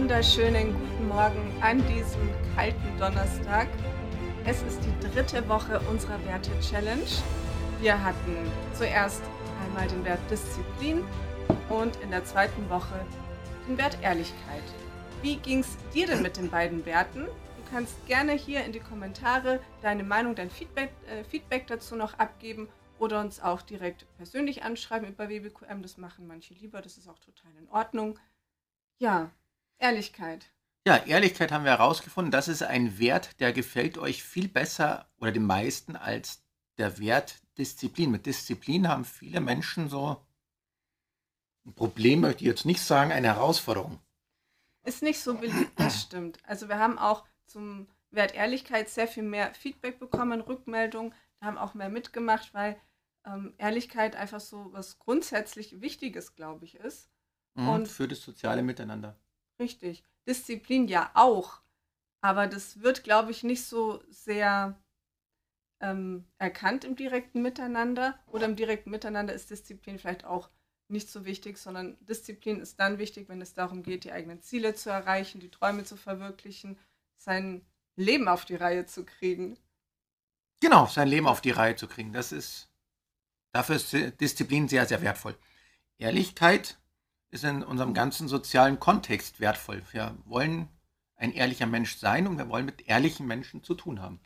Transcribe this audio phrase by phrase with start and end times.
[0.00, 3.68] wunderschönen guten Morgen an diesem kalten Donnerstag.
[4.46, 7.04] Es ist die dritte Woche unserer Werte-Challenge.
[7.82, 9.22] Wir hatten zuerst
[9.62, 11.04] einmal den Wert Disziplin
[11.68, 13.04] und in der zweiten Woche
[13.68, 14.62] den Wert Ehrlichkeit.
[15.20, 17.26] Wie ging es dir denn mit den beiden Werten?
[17.26, 22.14] Du kannst gerne hier in die Kommentare deine Meinung, dein Feedback, äh, Feedback dazu noch
[22.14, 25.82] abgeben oder uns auch direkt persönlich anschreiben über WBQM.
[25.82, 28.18] Das machen manche lieber, das ist auch total in Ordnung.
[28.98, 29.30] Ja,
[29.80, 30.50] Ehrlichkeit.
[30.86, 35.32] Ja, Ehrlichkeit haben wir herausgefunden, das ist ein Wert, der gefällt euch viel besser oder
[35.32, 36.42] den meisten als
[36.78, 38.10] der Wert Disziplin.
[38.10, 40.24] Mit Disziplin haben viele Menschen so
[41.66, 43.98] ein Problem, möchte ich jetzt nicht sagen, eine Herausforderung.
[44.84, 46.38] Ist nicht so beliebt, das stimmt.
[46.44, 51.74] Also wir haben auch zum Wert Ehrlichkeit sehr viel mehr Feedback bekommen, Rückmeldungen, haben auch
[51.74, 52.80] mehr mitgemacht, weil
[53.26, 57.10] ähm, Ehrlichkeit einfach so was grundsätzlich Wichtiges, glaube ich, ist.
[57.54, 59.18] Mhm, Und für das soziale Miteinander.
[59.60, 60.02] Richtig.
[60.26, 61.60] Disziplin ja auch.
[62.22, 64.82] Aber das wird, glaube ich, nicht so sehr
[65.80, 68.18] ähm, erkannt im direkten Miteinander.
[68.26, 70.50] Oder im direkten Miteinander ist Disziplin vielleicht auch
[70.88, 74.74] nicht so wichtig, sondern Disziplin ist dann wichtig, wenn es darum geht, die eigenen Ziele
[74.74, 76.78] zu erreichen, die Träume zu verwirklichen,
[77.16, 77.64] sein
[77.96, 79.56] Leben auf die Reihe zu kriegen.
[80.60, 82.12] Genau, sein Leben auf die Reihe zu kriegen.
[82.12, 82.70] Das ist,
[83.52, 85.36] dafür ist Disziplin sehr, sehr wertvoll.
[85.98, 86.79] Ehrlichkeit
[87.30, 89.82] ist in unserem ganzen sozialen Kontext wertvoll.
[89.92, 90.68] Wir wollen
[91.16, 94.20] ein ehrlicher Mensch sein und wir wollen mit ehrlichen Menschen zu tun haben.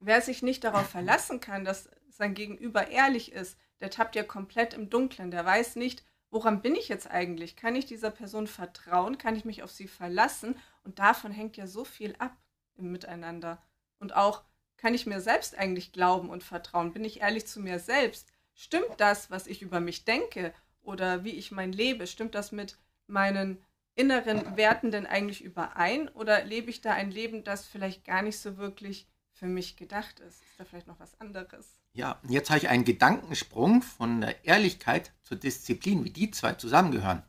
[0.00, 4.74] Wer sich nicht darauf verlassen kann, dass sein Gegenüber ehrlich ist, der tappt ja komplett
[4.74, 5.30] im Dunkeln.
[5.30, 7.56] Der weiß nicht, woran bin ich jetzt eigentlich?
[7.56, 9.18] Kann ich dieser Person vertrauen?
[9.18, 10.56] Kann ich mich auf sie verlassen?
[10.84, 12.36] Und davon hängt ja so viel ab
[12.74, 13.62] im Miteinander.
[13.98, 14.42] Und auch,
[14.76, 16.92] kann ich mir selbst eigentlich glauben und vertrauen?
[16.92, 18.32] Bin ich ehrlich zu mir selbst?
[18.54, 20.54] Stimmt das, was ich über mich denke?
[20.90, 23.58] Oder wie ich mein lebe, stimmt das mit meinen
[23.94, 28.38] inneren Werten denn eigentlich überein oder lebe ich da ein Leben, das vielleicht gar nicht
[28.38, 30.42] so wirklich für mich gedacht ist?
[30.42, 31.78] Ist da vielleicht noch was anderes?
[31.92, 37.22] Ja, jetzt habe ich einen Gedankensprung von der Ehrlichkeit zur Disziplin, wie die zwei zusammengehören.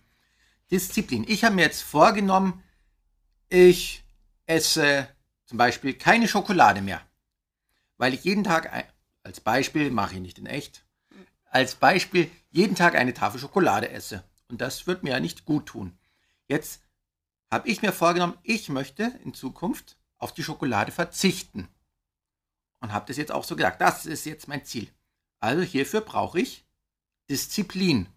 [0.70, 1.26] Disziplin.
[1.28, 2.64] Ich habe mir jetzt vorgenommen,
[3.50, 4.04] ich
[4.46, 5.08] esse
[5.46, 7.02] zum Beispiel keine Schokolade mehr,
[7.98, 8.72] weil ich jeden Tag,
[9.24, 10.86] als Beispiel, mache ich nicht in echt,
[11.46, 14.24] als Beispiel jeden Tag eine Tafel Schokolade esse.
[14.48, 15.98] Und das wird mir ja nicht gut tun.
[16.48, 16.84] Jetzt
[17.50, 21.68] habe ich mir vorgenommen, ich möchte in Zukunft auf die Schokolade verzichten.
[22.80, 23.82] Und habe das jetzt auch so gesagt.
[23.82, 24.90] Das ist jetzt mein Ziel.
[25.40, 26.66] Also hierfür brauche ich
[27.30, 28.08] Disziplin.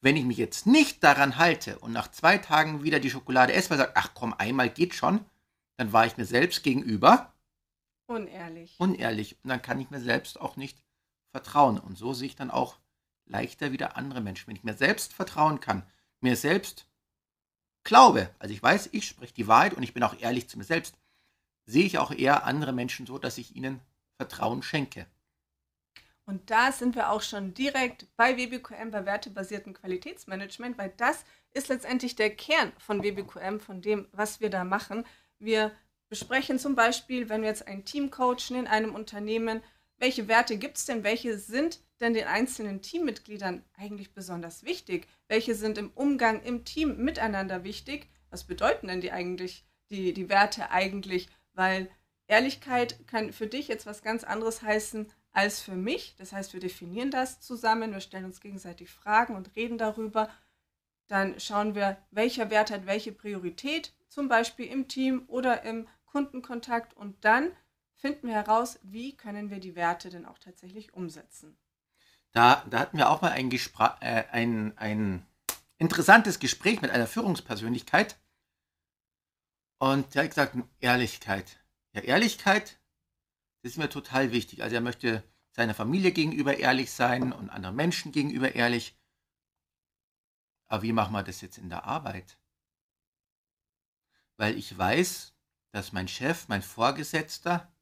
[0.00, 3.70] Wenn ich mich jetzt nicht daran halte und nach zwei Tagen wieder die Schokolade esse,
[3.70, 5.24] weil ich sage, ach komm, einmal geht schon,
[5.76, 7.32] dann war ich mir selbst gegenüber
[8.06, 8.74] unehrlich.
[8.78, 9.36] Unehrlich.
[9.42, 10.78] Und dann kann ich mir selbst auch nicht
[11.32, 11.78] vertrauen.
[11.78, 12.78] Und so sehe ich dann auch
[13.26, 14.48] leichter wieder andere Menschen.
[14.48, 15.82] Wenn ich mir selbst vertrauen kann,
[16.20, 16.86] mir selbst
[17.84, 20.64] glaube, also ich weiß, ich spreche die Wahrheit und ich bin auch ehrlich zu mir
[20.64, 20.96] selbst,
[21.64, 23.80] sehe ich auch eher andere Menschen so, dass ich ihnen
[24.16, 25.06] Vertrauen schenke.
[26.24, 31.68] Und da sind wir auch schon direkt bei WBQM, bei wertebasierten Qualitätsmanagement, weil das ist
[31.68, 35.04] letztendlich der Kern von WBQM, von dem, was wir da machen.
[35.38, 35.70] Wir
[36.08, 39.62] besprechen zum Beispiel, wenn wir jetzt ein Team coachen in einem Unternehmen,
[39.98, 41.04] welche Werte gibt es denn?
[41.04, 45.06] Welche sind denn den einzelnen Teammitgliedern eigentlich besonders wichtig?
[45.28, 48.08] Welche sind im Umgang im Team miteinander wichtig?
[48.30, 51.28] Was bedeuten denn die eigentlich, die, die Werte eigentlich?
[51.54, 51.88] Weil
[52.26, 56.16] Ehrlichkeit kann für dich jetzt was ganz anderes heißen als für mich.
[56.16, 60.30] Das heißt, wir definieren das zusammen, wir stellen uns gegenseitig Fragen und reden darüber.
[61.08, 66.96] Dann schauen wir, welcher Wert hat welche Priorität, zum Beispiel im Team oder im Kundenkontakt.
[66.96, 67.52] Und dann
[67.94, 71.56] finden wir heraus, wie können wir die Werte denn auch tatsächlich umsetzen.
[72.36, 75.26] Da, da hatten wir auch mal ein, äh, ein, ein
[75.78, 78.20] interessantes Gespräch mit einer Führungspersönlichkeit.
[79.78, 81.64] Und der hat gesagt, Ehrlichkeit.
[81.92, 82.78] Ja, Ehrlichkeit,
[83.62, 84.62] das ist mir total wichtig.
[84.62, 89.00] Also er möchte seiner Familie gegenüber ehrlich sein und anderen Menschen gegenüber ehrlich.
[90.66, 92.38] Aber wie machen wir das jetzt in der Arbeit?
[94.36, 95.34] Weil ich weiß,
[95.72, 97.72] dass mein Chef, mein Vorgesetzter,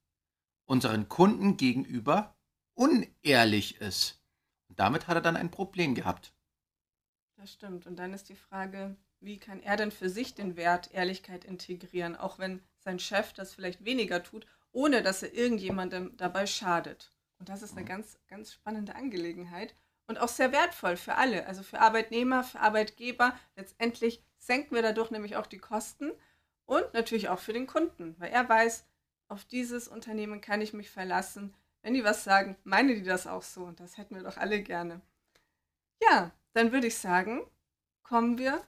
[0.65, 2.37] unseren Kunden gegenüber
[2.75, 4.24] unehrlich ist.
[4.69, 6.33] Und damit hat er dann ein Problem gehabt.
[7.37, 7.87] Das stimmt.
[7.87, 12.17] Und dann ist die Frage, wie kann er denn für sich den Wert Ehrlichkeit integrieren,
[12.17, 17.11] auch wenn sein Chef das vielleicht weniger tut, ohne dass er irgendjemandem dabei schadet.
[17.39, 17.89] Und das ist eine mhm.
[17.89, 19.75] ganz, ganz spannende Angelegenheit
[20.07, 23.39] und auch sehr wertvoll für alle, also für Arbeitnehmer, für Arbeitgeber.
[23.57, 26.13] Letztendlich senken wir dadurch nämlich auch die Kosten
[26.67, 28.87] und natürlich auch für den Kunden, weil er weiß,
[29.29, 31.55] auf dieses Unternehmen kann ich mich verlassen.
[31.85, 34.63] Wenn die was sagen, meine die das auch so und das hätten wir doch alle
[34.63, 35.03] gerne.
[36.03, 37.47] Ja, dann würde ich sagen,
[38.03, 38.67] kommen wir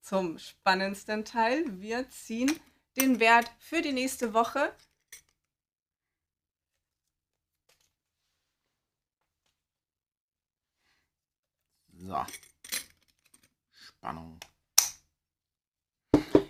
[0.00, 1.78] zum spannendsten Teil.
[1.82, 2.58] Wir ziehen
[2.96, 4.74] den Wert für die nächste Woche.
[11.92, 12.24] So.
[13.74, 14.40] Spannung.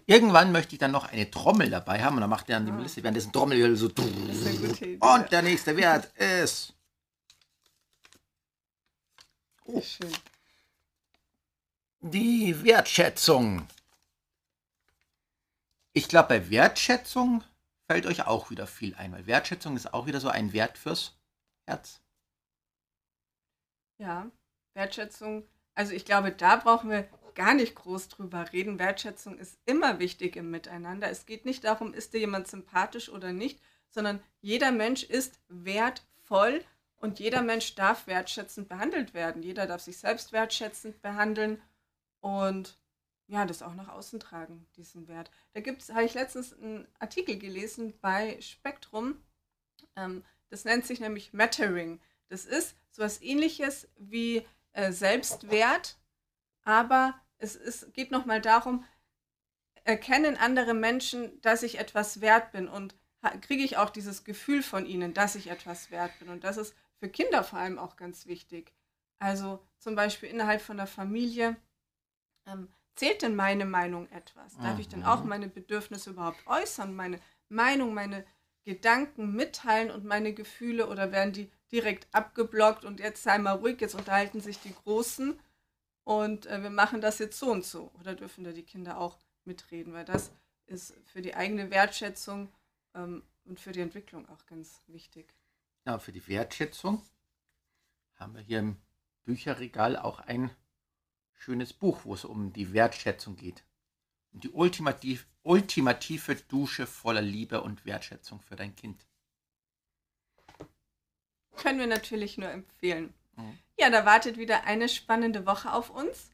[0.08, 2.72] Irgendwann möchte ich dann noch eine Trommel dabei haben und dann macht er an die
[2.72, 2.78] Ah.
[2.78, 3.88] Liste währenddessen Trommel so.
[3.88, 6.72] Und der nächste Wert ist.
[9.66, 10.10] Oh, Schön.
[12.00, 13.68] die Wertschätzung.
[15.92, 17.44] Ich glaube, bei Wertschätzung
[17.86, 21.18] fällt euch auch wieder viel ein, weil Wertschätzung ist auch wieder so ein Wert fürs
[21.66, 22.00] Herz.
[23.98, 24.30] Ja,
[24.72, 25.46] Wertschätzung.
[25.78, 28.80] Also ich glaube, da brauchen wir gar nicht groß drüber reden.
[28.80, 31.08] Wertschätzung ist immer wichtig im Miteinander.
[31.08, 36.64] Es geht nicht darum, ist dir jemand sympathisch oder nicht, sondern jeder Mensch ist wertvoll
[36.96, 39.44] und jeder Mensch darf wertschätzend behandelt werden.
[39.44, 41.62] Jeder darf sich selbst wertschätzend behandeln
[42.18, 42.76] und
[43.28, 45.30] ja, das auch nach außen tragen, diesen Wert.
[45.52, 49.14] Da gibt's, habe ich letztens einen Artikel gelesen bei Spektrum.
[49.94, 52.00] Ähm, das nennt sich nämlich Mattering.
[52.30, 54.44] Das ist sowas ähnliches wie
[54.78, 55.98] äh, Selbstwert,
[56.62, 58.84] aber es ist, geht nochmal darum,
[59.82, 62.94] erkennen andere Menschen, dass ich etwas wert bin und
[63.40, 66.28] kriege ich auch dieses Gefühl von ihnen, dass ich etwas wert bin.
[66.28, 68.72] Und das ist für Kinder vor allem auch ganz wichtig.
[69.18, 71.56] Also zum Beispiel innerhalb von der Familie,
[72.46, 74.56] ähm, zählt denn meine Meinung etwas?
[74.58, 75.06] Darf ich denn Mhm.
[75.06, 78.24] auch meine Bedürfnisse überhaupt äußern, meine Meinung, meine
[78.68, 83.80] Gedanken mitteilen und meine Gefühle oder werden die direkt abgeblockt und jetzt sei mal ruhig,
[83.80, 85.40] jetzt unterhalten sich die Großen
[86.04, 87.90] und äh, wir machen das jetzt so und so.
[87.98, 89.16] Oder dürfen da die Kinder auch
[89.46, 90.32] mitreden, weil das
[90.66, 92.52] ist für die eigene Wertschätzung
[92.94, 95.34] ähm, und für die Entwicklung auch ganz wichtig.
[95.86, 97.00] Ja, für die Wertschätzung
[98.16, 98.76] haben wir hier im
[99.24, 100.50] Bücherregal auch ein
[101.32, 103.64] schönes Buch, wo es um die Wertschätzung geht.
[104.32, 109.06] Die ultimativ, ultimative Dusche voller Liebe und Wertschätzung für dein Kind.
[111.56, 113.14] Können wir natürlich nur empfehlen.
[113.36, 113.58] Mhm.
[113.78, 116.30] Ja, da wartet wieder eine spannende Woche auf uns.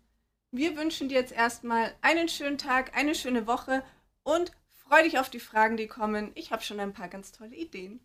[0.50, 3.85] Wir wünschen dir jetzt erstmal einen schönen Tag, eine schöne Woche
[4.23, 6.31] und freu dich auf die Fragen, die kommen.
[6.35, 8.00] Ich habe schon ein paar ganz tolle Ideen.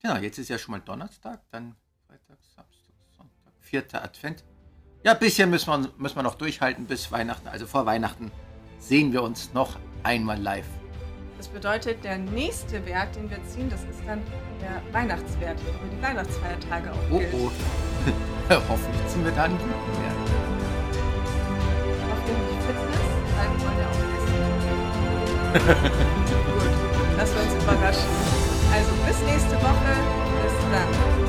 [0.00, 1.76] Genau, jetzt ist ja schon mal Donnerstag, dann
[2.06, 4.44] Freitag, Samstag, Sonntag, vierter Advent.
[5.04, 7.48] Ja, ein bisschen müssen wir, müssen wir noch durchhalten bis Weihnachten.
[7.48, 8.32] Also vor Weihnachten
[8.78, 10.66] sehen wir uns noch einmal live.
[11.36, 14.20] Das bedeutet, der nächste Wert, den wir ziehen, das ist dann
[14.60, 17.34] der Weihnachtswert, der über die Weihnachtsfeiertage auch Oh gilt.
[17.34, 17.50] oh.
[18.68, 20.18] Hoffentlich ziehen wir da einen guten Wert.
[22.10, 25.88] Hoffentlich Fitness, weil wir wollen ja auch essen.
[26.58, 26.72] Gut,
[27.34, 28.10] wir uns überraschen.
[28.74, 29.92] Also bis nächste Woche.
[30.42, 31.27] Bis dann.